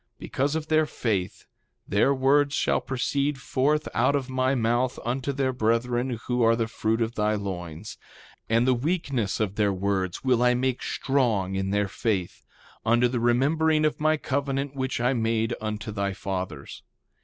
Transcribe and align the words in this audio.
3:21 0.15 0.17
Because 0.17 0.55
of 0.55 0.67
their 0.67 0.85
faith 0.87 1.45
their 1.87 2.11
words 2.11 2.55
shall 2.55 2.81
proceed 2.81 3.37
forth 3.39 3.87
out 3.93 4.15
of 4.15 4.31
my 4.31 4.55
mouth 4.55 4.97
unto 5.05 5.31
their 5.31 5.53
brethren 5.53 6.17
who 6.25 6.41
are 6.41 6.55
the 6.55 6.67
fruit 6.67 7.03
of 7.03 7.13
thy 7.13 7.35
loins; 7.35 7.99
and 8.49 8.65
the 8.67 8.73
weakness 8.73 9.39
of 9.39 9.57
their 9.57 9.71
words 9.71 10.23
will 10.23 10.41
I 10.41 10.55
make 10.55 10.81
strong 10.81 11.53
in 11.53 11.69
their 11.69 11.87
faith, 11.87 12.47
unto 12.83 13.07
the 13.07 13.19
remembering 13.19 13.85
of 13.85 13.99
my 14.01 14.17
covenant 14.17 14.75
which 14.75 14.99
I 14.99 15.13
made 15.13 15.53
unto 15.61 15.91
thy 15.91 16.13
fathers. 16.13 16.81